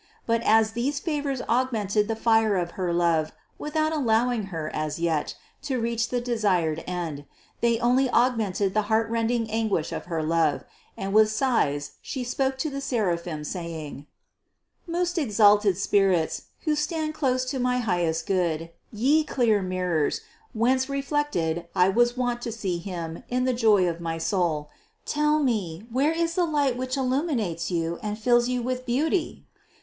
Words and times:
But 0.25 0.41
as 0.41 0.71
these 0.71 0.99
favors 0.99 1.43
augmented 1.43 2.07
the 2.07 2.15
fire 2.15 2.57
of 2.57 2.71
her 2.71 2.91
love 2.91 3.33
without 3.59 3.93
allowing 3.93 4.45
Her 4.45 4.71
as 4.73 4.97
yet 4.97 5.35
to 5.61 5.79
reach 5.79 6.09
the 6.09 6.19
desired 6.19 6.83
end, 6.87 7.25
they 7.59 7.77
only 7.77 8.09
augmented 8.09 8.73
the 8.73 8.87
heartrending 8.89 9.47
anguish 9.51 9.91
of 9.91 10.05
her 10.05 10.23
love, 10.23 10.63
and 10.97 11.13
with 11.13 11.31
sighs 11.31 11.91
She 12.01 12.23
spoke 12.23 12.57
to 12.57 12.69
the 12.71 12.81
seraphim, 12.81 13.43
saying: 13.43 14.07
"Most 14.87 15.19
exalted 15.19 15.77
spirits, 15.77 16.45
who 16.61 16.73
stand 16.73 17.13
close 17.13 17.45
to 17.45 17.59
my 17.59 17.77
highest 17.77 18.25
Good, 18.25 18.71
ye 18.91 19.23
clear 19.23 19.61
mirrors, 19.61 20.21
whence 20.53 20.89
reflected 20.89 21.67
I 21.75 21.89
was 21.89 22.17
wont 22.17 22.41
to 22.41 22.51
see 22.51 22.79
Him 22.79 23.21
in 23.29 23.43
the 23.43 23.53
joy 23.53 23.87
of 23.87 24.01
my 24.01 24.17
soul, 24.17 24.71
tell 25.05 25.37
me, 25.37 25.85
where 25.91 26.11
is 26.11 26.33
the 26.33 26.45
light 26.45 26.75
which 26.75 26.97
illuminates 26.97 27.69
you 27.69 27.99
and 28.01 28.17
fills 28.17 28.49
you 28.49 28.63
with 28.63 28.87
beauty? 28.87 29.45